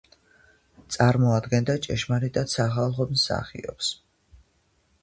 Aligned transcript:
წარმოადგენდა 0.95 1.75
ჭეშმარიტად 1.85 2.53
სახალხო 2.55 3.09
მსახიობს. 3.13 3.93